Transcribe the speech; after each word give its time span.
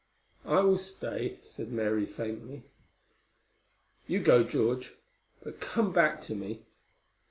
"I 0.47 0.61
will 0.61 0.79
stay," 0.79 1.37
said 1.43 1.71
Mary 1.71 2.07
faintly. 2.07 2.63
"You 4.07 4.19
go, 4.19 4.43
George. 4.43 4.95
But 5.43 5.59
come 5.61 5.93
back 5.93 6.23
to 6.23 6.33
me." 6.33 6.63